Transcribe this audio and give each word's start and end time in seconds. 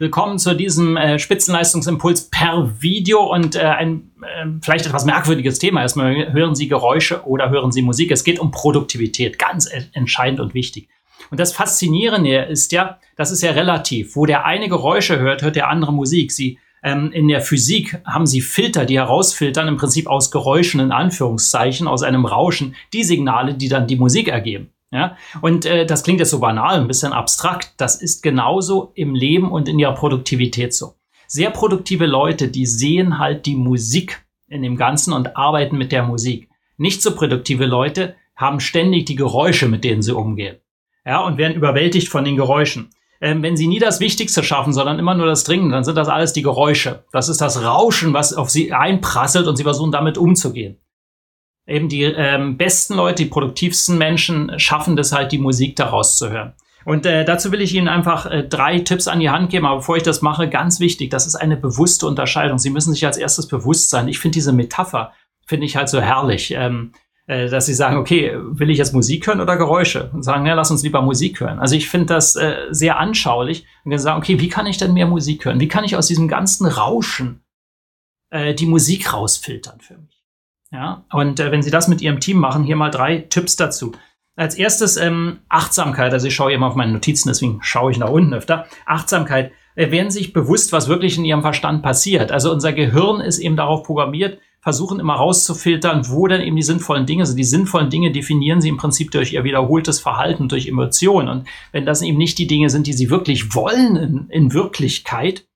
Willkommen 0.00 0.38
zu 0.38 0.54
diesem 0.54 0.96
äh, 0.96 1.18
Spitzenleistungsimpuls 1.18 2.30
per 2.30 2.72
Video 2.80 3.20
und 3.20 3.54
äh, 3.54 3.58
ein 3.58 4.10
äh, 4.22 4.46
vielleicht 4.62 4.86
etwas 4.86 5.04
merkwürdiges 5.04 5.58
Thema. 5.58 5.82
Erstmal 5.82 6.32
hören 6.32 6.54
Sie 6.54 6.68
Geräusche 6.68 7.26
oder 7.26 7.50
hören 7.50 7.70
Sie 7.70 7.82
Musik. 7.82 8.10
Es 8.10 8.24
geht 8.24 8.38
um 8.38 8.50
Produktivität, 8.50 9.38
ganz 9.38 9.68
entscheidend 9.92 10.40
und 10.40 10.54
wichtig. 10.54 10.88
Und 11.30 11.38
das 11.38 11.52
Faszinierende 11.52 12.44
ist 12.44 12.72
ja, 12.72 12.98
das 13.16 13.30
ist 13.30 13.42
ja 13.42 13.50
relativ. 13.50 14.16
Wo 14.16 14.24
der 14.24 14.46
eine 14.46 14.70
Geräusche 14.70 15.18
hört, 15.18 15.42
hört 15.42 15.56
der 15.56 15.68
andere 15.68 15.92
Musik. 15.92 16.32
Sie 16.32 16.58
ähm, 16.82 17.12
in 17.12 17.28
der 17.28 17.42
Physik 17.42 18.00
haben 18.06 18.26
sie 18.26 18.40
Filter, 18.40 18.86
die 18.86 18.96
herausfiltern, 18.96 19.68
im 19.68 19.76
Prinzip 19.76 20.06
aus 20.06 20.30
Geräuschen 20.30 20.80
in 20.80 20.92
Anführungszeichen, 20.92 21.86
aus 21.86 22.02
einem 22.02 22.24
Rauschen, 22.24 22.74
die 22.94 23.04
Signale, 23.04 23.52
die 23.52 23.68
dann 23.68 23.86
die 23.86 23.96
Musik 23.96 24.28
ergeben. 24.28 24.70
Ja, 24.92 25.16
und 25.40 25.66
äh, 25.66 25.86
das 25.86 26.02
klingt 26.02 26.18
jetzt 26.18 26.30
so 26.30 26.40
banal, 26.40 26.80
ein 26.80 26.88
bisschen 26.88 27.12
abstrakt. 27.12 27.74
Das 27.76 28.00
ist 28.00 28.22
genauso 28.22 28.90
im 28.94 29.14
Leben 29.14 29.52
und 29.52 29.68
in 29.68 29.78
ihrer 29.78 29.94
Produktivität 29.94 30.74
so. 30.74 30.94
Sehr 31.28 31.50
produktive 31.50 32.06
Leute, 32.06 32.48
die 32.48 32.66
sehen 32.66 33.18
halt 33.18 33.46
die 33.46 33.54
Musik 33.54 34.24
in 34.48 34.62
dem 34.62 34.76
Ganzen 34.76 35.12
und 35.12 35.36
arbeiten 35.36 35.78
mit 35.78 35.92
der 35.92 36.02
Musik. 36.02 36.48
Nicht 36.76 37.02
so 37.02 37.14
produktive 37.14 37.66
Leute 37.66 38.16
haben 38.34 38.58
ständig 38.58 39.06
die 39.06 39.14
Geräusche, 39.14 39.68
mit 39.68 39.84
denen 39.84 40.02
sie 40.02 40.14
umgehen. 40.14 40.56
Ja, 41.06 41.20
und 41.20 41.38
werden 41.38 41.56
überwältigt 41.56 42.08
von 42.08 42.24
den 42.24 42.34
Geräuschen. 42.34 42.90
Ähm, 43.20 43.44
wenn 43.44 43.56
sie 43.56 43.68
nie 43.68 43.78
das 43.78 44.00
Wichtigste 44.00 44.42
schaffen, 44.42 44.72
sondern 44.72 44.98
immer 44.98 45.14
nur 45.14 45.26
das 45.26 45.44
Dringende, 45.44 45.74
dann 45.74 45.84
sind 45.84 45.96
das 45.96 46.08
alles 46.08 46.32
die 46.32 46.42
Geräusche. 46.42 47.04
Das 47.12 47.28
ist 47.28 47.40
das 47.40 47.62
Rauschen, 47.62 48.12
was 48.12 48.34
auf 48.34 48.50
sie 48.50 48.72
einprasselt 48.72 49.46
und 49.46 49.56
sie 49.56 49.62
versuchen 49.62 49.92
damit 49.92 50.18
umzugehen 50.18 50.78
eben 51.70 51.88
die 51.88 52.02
ähm, 52.02 52.56
besten 52.56 52.94
Leute, 52.94 53.24
die 53.24 53.30
produktivsten 53.30 53.96
Menschen 53.96 54.58
schaffen 54.58 54.96
das 54.96 55.12
halt, 55.12 55.32
die 55.32 55.38
Musik 55.38 55.76
daraus 55.76 56.18
zu 56.18 56.30
hören. 56.30 56.54
Und 56.84 57.06
äh, 57.06 57.24
dazu 57.24 57.52
will 57.52 57.60
ich 57.60 57.74
Ihnen 57.74 57.88
einfach 57.88 58.26
äh, 58.26 58.42
drei 58.42 58.80
Tipps 58.80 59.06
an 59.06 59.20
die 59.20 59.30
Hand 59.30 59.50
geben. 59.50 59.66
Aber 59.66 59.76
bevor 59.76 59.96
ich 59.96 60.02
das 60.02 60.22
mache, 60.22 60.48
ganz 60.48 60.80
wichtig, 60.80 61.10
das 61.10 61.26
ist 61.26 61.36
eine 61.36 61.56
bewusste 61.56 62.06
Unterscheidung. 62.06 62.58
Sie 62.58 62.70
müssen 62.70 62.92
sich 62.92 63.06
als 63.06 63.18
erstes 63.18 63.48
bewusst 63.48 63.90
sein. 63.90 64.08
Ich 64.08 64.18
finde 64.18 64.34
diese 64.34 64.52
Metapher, 64.52 65.12
finde 65.46 65.66
ich 65.66 65.76
halt 65.76 65.88
so 65.88 66.00
herrlich, 66.00 66.52
ähm, 66.52 66.92
äh, 67.26 67.48
dass 67.48 67.66
Sie 67.66 67.74
sagen, 67.74 67.96
okay, 67.96 68.32
will 68.34 68.70
ich 68.70 68.78
jetzt 68.78 68.94
Musik 68.94 69.26
hören 69.26 69.40
oder 69.40 69.56
Geräusche? 69.56 70.10
Und 70.12 70.22
sagen, 70.22 70.46
ja, 70.46 70.54
lass 70.54 70.70
uns 70.70 70.82
lieber 70.82 71.02
Musik 71.02 71.40
hören. 71.40 71.58
Also 71.58 71.74
ich 71.74 71.88
finde 71.88 72.06
das 72.06 72.36
äh, 72.36 72.56
sehr 72.70 72.98
anschaulich. 72.98 73.66
Und 73.84 73.90
dann 73.90 74.00
sagen, 74.00 74.18
okay, 74.18 74.40
wie 74.40 74.48
kann 74.48 74.66
ich 74.66 74.78
denn 74.78 74.94
mehr 74.94 75.06
Musik 75.06 75.44
hören? 75.44 75.60
Wie 75.60 75.68
kann 75.68 75.84
ich 75.84 75.96
aus 75.96 76.06
diesem 76.06 76.28
ganzen 76.28 76.66
Rauschen 76.66 77.44
äh, 78.30 78.54
die 78.54 78.66
Musik 78.66 79.12
rausfiltern 79.12 79.80
für 79.80 79.98
mich? 79.98 80.19
Ja, 80.72 81.04
und 81.12 81.40
äh, 81.40 81.50
wenn 81.50 81.62
Sie 81.62 81.70
das 81.70 81.88
mit 81.88 82.00
Ihrem 82.00 82.20
Team 82.20 82.38
machen, 82.38 82.64
hier 82.64 82.76
mal 82.76 82.90
drei 82.90 83.18
Tipps 83.18 83.56
dazu. 83.56 83.92
Als 84.36 84.54
erstes 84.54 84.96
ähm, 84.96 85.40
Achtsamkeit. 85.48 86.12
Also 86.12 86.28
ich 86.28 86.34
schaue 86.34 86.52
immer 86.52 86.68
auf 86.68 86.76
meine 86.76 86.92
Notizen, 86.92 87.28
deswegen 87.28 87.58
schaue 87.62 87.90
ich 87.90 87.98
nach 87.98 88.10
unten 88.10 88.32
öfter. 88.32 88.66
Achtsamkeit. 88.86 89.52
Äh, 89.74 89.90
werden 89.90 90.10
Sie 90.10 90.18
sich 90.18 90.32
bewusst, 90.32 90.72
was 90.72 90.88
wirklich 90.88 91.18
in 91.18 91.24
Ihrem 91.24 91.42
Verstand 91.42 91.82
passiert. 91.82 92.30
Also 92.30 92.52
unser 92.52 92.72
Gehirn 92.72 93.20
ist 93.20 93.40
eben 93.40 93.56
darauf 93.56 93.82
programmiert, 93.82 94.38
versuchen 94.60 95.00
immer 95.00 95.14
rauszufiltern, 95.14 96.08
wo 96.08 96.28
denn 96.28 96.42
eben 96.42 96.56
die 96.56 96.62
sinnvollen 96.62 97.06
Dinge 97.06 97.26
sind. 97.26 97.36
Die 97.36 97.44
sinnvollen 97.44 97.90
Dinge 97.90 98.12
definieren 98.12 98.60
Sie 98.60 98.68
im 98.68 98.76
Prinzip 98.76 99.10
durch 99.10 99.32
Ihr 99.32 99.42
wiederholtes 99.42 99.98
Verhalten, 99.98 100.48
durch 100.48 100.68
Emotionen. 100.68 101.28
Und 101.28 101.48
wenn 101.72 101.86
das 101.86 102.02
eben 102.02 102.18
nicht 102.18 102.38
die 102.38 102.46
Dinge 102.46 102.70
sind, 102.70 102.86
die 102.86 102.92
Sie 102.92 103.10
wirklich 103.10 103.54
wollen 103.54 103.96
in, 103.96 104.26
in 104.28 104.52
Wirklichkeit, 104.52 105.46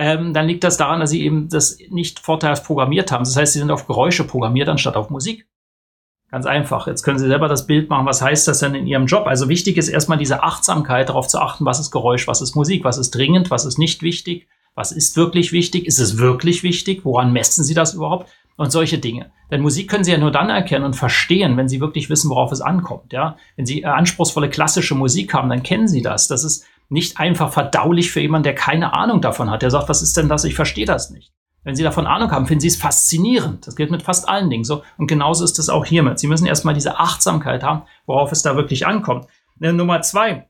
ähm, 0.00 0.32
dann 0.32 0.46
liegt 0.46 0.64
das 0.64 0.78
daran, 0.78 1.00
dass 1.00 1.10
sie 1.10 1.22
eben 1.22 1.50
das 1.50 1.76
nicht 1.90 2.20
vorteilhaft 2.20 2.64
programmiert 2.64 3.12
haben. 3.12 3.22
Das 3.22 3.36
heißt, 3.36 3.52
sie 3.52 3.58
sind 3.58 3.70
auf 3.70 3.86
Geräusche 3.86 4.24
programmiert 4.24 4.70
anstatt 4.70 4.96
auf 4.96 5.10
Musik. 5.10 5.46
Ganz 6.30 6.46
einfach. 6.46 6.86
Jetzt 6.86 7.02
können 7.02 7.18
Sie 7.18 7.26
selber 7.26 7.48
das 7.48 7.66
Bild 7.66 7.90
machen. 7.90 8.06
Was 8.06 8.22
heißt 8.22 8.48
das 8.48 8.60
denn 8.60 8.74
in 8.74 8.86
Ihrem 8.86 9.04
Job? 9.04 9.26
Also 9.26 9.50
wichtig 9.50 9.76
ist 9.76 9.88
erstmal 9.88 10.16
diese 10.16 10.42
Achtsamkeit, 10.42 11.10
darauf 11.10 11.28
zu 11.28 11.38
achten, 11.38 11.66
was 11.66 11.80
ist 11.80 11.90
Geräusch, 11.90 12.26
was 12.28 12.40
ist 12.40 12.54
Musik, 12.54 12.82
was 12.82 12.96
ist 12.96 13.10
dringend, 13.10 13.50
was 13.50 13.66
ist 13.66 13.78
nicht 13.78 14.00
wichtig, 14.00 14.48
was 14.74 14.90
ist 14.90 15.18
wirklich 15.18 15.52
wichtig, 15.52 15.86
ist 15.86 15.98
es 15.98 16.16
wirklich 16.16 16.62
wichtig, 16.62 17.04
woran 17.04 17.32
messen 17.34 17.62
Sie 17.62 17.74
das 17.74 17.92
überhaupt? 17.92 18.30
Und 18.56 18.72
solche 18.72 18.98
Dinge. 18.98 19.32
Denn 19.50 19.60
Musik 19.60 19.90
können 19.90 20.04
Sie 20.04 20.12
ja 20.12 20.18
nur 20.18 20.30
dann 20.30 20.48
erkennen 20.48 20.84
und 20.84 20.96
verstehen, 20.96 21.58
wenn 21.58 21.68
Sie 21.68 21.80
wirklich 21.80 22.08
wissen, 22.08 22.30
worauf 22.30 22.52
es 22.52 22.62
ankommt. 22.62 23.12
Ja? 23.12 23.36
Wenn 23.56 23.66
Sie 23.66 23.84
anspruchsvolle 23.84 24.48
klassische 24.48 24.94
Musik 24.94 25.34
haben, 25.34 25.50
dann 25.50 25.62
kennen 25.62 25.88
Sie 25.88 26.00
das. 26.00 26.28
Das 26.28 26.44
ist 26.44 26.64
nicht 26.90 27.18
einfach 27.18 27.52
verdaulich 27.52 28.10
für 28.10 28.20
jemanden, 28.20 28.44
der 28.44 28.54
keine 28.54 28.94
Ahnung 28.94 29.20
davon 29.20 29.48
hat. 29.48 29.62
Der 29.62 29.70
sagt, 29.70 29.88
was 29.88 30.02
ist 30.02 30.16
denn 30.16 30.28
das? 30.28 30.44
Ich 30.44 30.54
verstehe 30.54 30.86
das 30.86 31.10
nicht. 31.10 31.32
Wenn 31.62 31.76
Sie 31.76 31.82
davon 31.82 32.06
Ahnung 32.06 32.30
haben, 32.30 32.46
finden 32.46 32.60
Sie 32.60 32.68
es 32.68 32.76
faszinierend. 32.76 33.66
Das 33.66 33.76
gilt 33.76 33.90
mit 33.90 34.02
fast 34.02 34.28
allen 34.28 34.50
Dingen 34.50 34.64
so. 34.64 34.82
Und 34.96 35.06
genauso 35.06 35.44
ist 35.44 35.58
es 35.58 35.68
auch 35.68 35.84
hiermit. 35.84 36.18
Sie 36.18 36.26
müssen 36.26 36.46
erstmal 36.46 36.74
diese 36.74 36.98
Achtsamkeit 36.98 37.62
haben, 37.62 37.82
worauf 38.06 38.32
es 38.32 38.42
da 38.42 38.56
wirklich 38.56 38.86
ankommt. 38.86 39.26
Äh, 39.60 39.72
Nummer 39.72 40.02
zwei. 40.02 40.48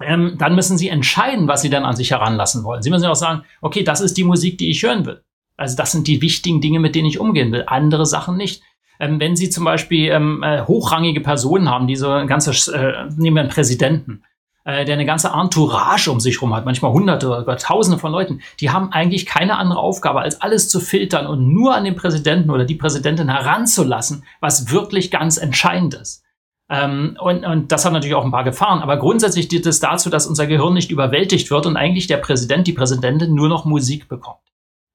Ähm, 0.00 0.36
dann 0.38 0.54
müssen 0.54 0.78
Sie 0.78 0.90
entscheiden, 0.90 1.48
was 1.48 1.62
Sie 1.62 1.70
dann 1.70 1.84
an 1.84 1.96
sich 1.96 2.10
heranlassen 2.10 2.62
wollen. 2.62 2.82
Sie 2.82 2.90
müssen 2.90 3.06
auch 3.06 3.16
sagen, 3.16 3.42
okay, 3.60 3.82
das 3.82 4.00
ist 4.00 4.16
die 4.16 4.24
Musik, 4.24 4.58
die 4.58 4.70
ich 4.70 4.82
hören 4.82 5.06
will. 5.06 5.22
Also 5.56 5.76
das 5.76 5.90
sind 5.90 6.06
die 6.06 6.22
wichtigen 6.22 6.60
Dinge, 6.60 6.78
mit 6.78 6.94
denen 6.94 7.08
ich 7.08 7.18
umgehen 7.18 7.50
will. 7.50 7.64
Andere 7.66 8.06
Sachen 8.06 8.36
nicht. 8.36 8.62
Ähm, 9.00 9.18
wenn 9.18 9.34
Sie 9.34 9.50
zum 9.50 9.64
Beispiel 9.64 10.10
ähm, 10.10 10.42
äh, 10.42 10.62
hochrangige 10.62 11.20
Personen 11.20 11.68
haben, 11.68 11.86
die 11.86 11.96
so 11.96 12.10
ein 12.10 12.26
ganzes, 12.26 12.68
äh, 12.68 13.06
nehmen 13.16 13.36
wir 13.36 13.42
einen 13.42 13.50
Präsidenten, 13.50 14.22
äh, 14.68 14.84
der 14.84 14.96
eine 14.96 15.06
ganze 15.06 15.28
Entourage 15.28 16.10
um 16.10 16.20
sich 16.20 16.36
herum 16.36 16.54
hat, 16.54 16.66
manchmal 16.66 16.92
hunderte 16.92 17.28
oder 17.28 17.56
tausende 17.56 17.98
von 17.98 18.12
Leuten, 18.12 18.42
die 18.60 18.68
haben 18.68 18.92
eigentlich 18.92 19.24
keine 19.24 19.56
andere 19.56 19.78
Aufgabe, 19.78 20.20
als 20.20 20.42
alles 20.42 20.68
zu 20.68 20.78
filtern 20.78 21.26
und 21.26 21.50
nur 21.54 21.74
an 21.74 21.84
den 21.84 21.96
Präsidenten 21.96 22.50
oder 22.50 22.66
die 22.66 22.74
Präsidentin 22.74 23.30
heranzulassen, 23.30 24.24
was 24.40 24.70
wirklich 24.70 25.10
ganz 25.10 25.38
entscheidend 25.38 25.94
ist. 25.94 26.22
Ähm, 26.68 27.16
und, 27.18 27.46
und 27.46 27.72
das 27.72 27.86
hat 27.86 27.94
natürlich 27.94 28.14
auch 28.14 28.26
ein 28.26 28.30
paar 28.30 28.44
Gefahren, 28.44 28.82
aber 28.82 28.98
grundsätzlich 28.98 29.48
dient 29.48 29.64
es 29.64 29.80
dazu, 29.80 30.10
dass 30.10 30.26
unser 30.26 30.46
Gehirn 30.46 30.74
nicht 30.74 30.90
überwältigt 30.90 31.50
wird 31.50 31.64
und 31.64 31.78
eigentlich 31.78 32.06
der 32.06 32.18
Präsident, 32.18 32.66
die 32.66 32.74
Präsidentin 32.74 33.34
nur 33.34 33.48
noch 33.48 33.64
Musik 33.64 34.06
bekommt. 34.06 34.36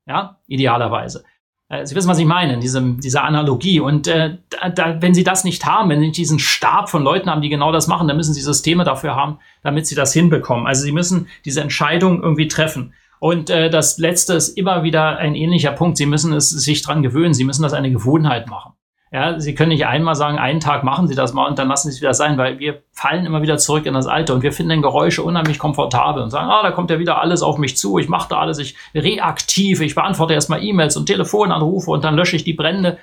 Ja, 0.05 0.37
idealerweise. 0.45 1.23
Äh, 1.69 1.85
Sie 1.85 1.95
wissen, 1.95 2.09
was 2.09 2.19
ich 2.19 2.25
meine, 2.25 2.59
diese, 2.59 2.81
diese 2.97 3.21
Analogie. 3.21 3.79
Und 3.79 4.07
äh, 4.07 4.37
da, 4.75 5.01
wenn 5.01 5.13
Sie 5.13 5.23
das 5.23 5.43
nicht 5.43 5.65
haben, 5.65 5.89
wenn 5.89 5.99
Sie 5.99 6.07
nicht 6.07 6.17
diesen 6.17 6.39
Stab 6.39 6.89
von 6.89 7.03
Leuten 7.03 7.29
haben, 7.29 7.41
die 7.41 7.49
genau 7.49 7.71
das 7.71 7.87
machen, 7.87 8.07
dann 8.07 8.17
müssen 8.17 8.33
Sie 8.33 8.41
Systeme 8.41 8.83
dafür 8.83 9.15
haben, 9.15 9.39
damit 9.61 9.87
Sie 9.87 9.95
das 9.95 10.13
hinbekommen. 10.13 10.67
Also 10.67 10.83
Sie 10.83 10.91
müssen 10.91 11.27
diese 11.45 11.61
Entscheidung 11.61 12.21
irgendwie 12.21 12.47
treffen. 12.47 12.93
Und 13.19 13.49
äh, 13.49 13.69
das 13.69 13.97
Letzte 13.97 14.33
ist 14.33 14.49
immer 14.49 14.83
wieder 14.83 15.17
ein 15.17 15.35
ähnlicher 15.35 15.71
Punkt. 15.71 15.97
Sie 15.97 16.05
müssen 16.05 16.33
es 16.33 16.49
sich 16.49 16.81
dran 16.81 17.03
gewöhnen. 17.03 17.33
Sie 17.33 17.45
müssen 17.45 17.63
das 17.63 17.73
eine 17.73 17.89
Gewohnheit 17.89 18.47
machen. 18.47 18.72
Ja, 19.13 19.39
Sie 19.39 19.53
können 19.53 19.69
nicht 19.69 19.85
einmal 19.85 20.15
sagen, 20.15 20.39
einen 20.39 20.59
Tag 20.59 20.83
machen 20.83 21.07
Sie 21.07 21.13
das 21.13 21.33
mal 21.33 21.47
und 21.47 21.59
dann 21.59 21.67
lassen 21.67 21.91
Sie 21.91 21.97
es 21.97 22.01
wieder 22.01 22.15
sein, 22.15 22.35
weil 22.39 22.57
wir 22.57 22.81
fallen 22.93 23.27
immer 23.27 23.43
wieder 23.43 23.59
zurück 23.59 23.85
in 23.85 23.93
das 23.93 24.07
Alte 24.07 24.33
und 24.33 24.41
wir 24.41 24.51
finden 24.51 24.81
Geräusche 24.81 25.21
unheimlich 25.21 25.59
komfortabel 25.59 26.23
und 26.23 26.31
sagen, 26.31 26.49
ah, 26.49 26.63
da 26.63 26.71
kommt 26.71 26.89
ja 26.89 26.97
wieder 26.97 27.21
alles 27.21 27.43
auf 27.43 27.59
mich 27.59 27.77
zu, 27.77 27.99
ich 27.99 28.09
mache 28.09 28.29
da 28.29 28.39
alles, 28.39 28.57
ich 28.57 28.75
reaktiv, 28.95 29.81
ich 29.81 29.93
beantworte 29.93 30.33
erstmal 30.33 30.63
E-Mails 30.63 30.97
und 30.97 31.05
Telefonanrufe 31.05 31.91
und 31.91 32.03
dann 32.03 32.15
lösche 32.15 32.35
ich 32.35 32.43
die 32.43 32.53
Brände. 32.53 32.97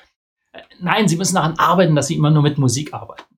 Nein, 0.81 1.07
Sie 1.07 1.17
müssen 1.17 1.37
daran 1.37 1.55
arbeiten, 1.59 1.95
dass 1.95 2.09
Sie 2.09 2.17
immer 2.17 2.31
nur 2.31 2.43
mit 2.43 2.59
Musik 2.59 2.93
arbeiten. 2.93 3.30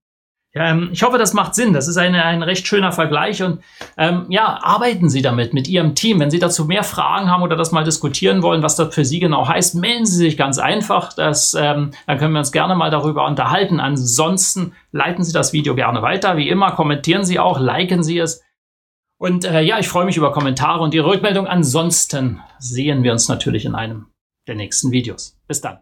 Ähm, 0.55 0.91
ich 0.93 1.03
hoffe, 1.03 1.17
das 1.17 1.33
macht 1.33 1.55
Sinn. 1.55 1.73
Das 1.73 1.89
ist 1.89 1.97
eine, 1.97 2.25
ein 2.25 2.43
recht 2.43 2.67
schöner 2.67 2.93
Vergleich. 2.93 3.43
Und 3.43 3.63
ähm, 3.97 4.27
ja, 4.29 4.59
arbeiten 4.63 5.09
Sie 5.09 5.23
damit 5.23 5.55
mit 5.55 5.67
Ihrem 5.69 5.95
Team. 5.95 6.21
Wenn 6.21 6.31
Sie 6.31 6.39
dazu 6.39 6.67
mehr 6.67 6.85
Fragen 6.85 7.31
haben 7.31 7.43
oder 7.43 7.57
das 7.57 7.73
mal 7.73 7.85
diskutieren 7.85 8.43
wollen, 8.43 8.63
was 8.63 8.77
das 8.77 8.95
für 8.95 9.05
Sie 9.05 9.21
genau 9.21 9.49
heißt, 9.49 9.77
melden 9.77 10.05
Sie 10.05 10.17
sich 10.17 10.37
ganz 10.37 10.59
einfach. 10.59 11.15
Das, 11.15 11.55
ähm, 11.55 11.93
dann 12.07 12.19
können 12.19 12.35
wir 12.35 12.41
uns 12.41 12.53
gerne 12.53 12.75
mal 12.75 12.91
darüber 12.91 13.27
unterhalten. 13.27 13.81
Ansonsten 13.81 14.75
leiten 14.91 15.25
Sie 15.25 15.33
das 15.33 15.53
Video 15.53 15.75
gerne 15.75 16.03
weiter. 16.03 16.37
Wie 16.37 16.49
immer, 16.49 16.73
kommentieren 16.73 17.25
Sie 17.25 17.39
auch, 17.39 17.59
liken 17.59 18.03
Sie 18.03 18.19
es. 18.19 18.43
Und 19.19 19.45
äh, 19.45 19.63
ja, 19.63 19.79
ich 19.79 19.89
freue 19.89 20.05
mich 20.05 20.17
über 20.17 20.33
Kommentare 20.33 20.83
und 20.83 20.93
Ihre 20.93 21.07
Rückmeldung. 21.07 21.47
Ansonsten 21.47 22.41
sehen 22.59 23.05
wir 23.05 23.13
uns 23.13 23.29
natürlich 23.29 23.65
in 23.65 23.75
einem 23.75 24.07
der 24.47 24.57
nächsten 24.57 24.91
Videos. 24.91 25.39
Bis 25.47 25.61
dann. 25.61 25.79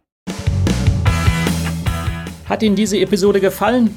Hat 2.48 2.62
Ihnen 2.62 2.76
diese 2.76 2.98
Episode 2.98 3.40
gefallen? 3.40 3.96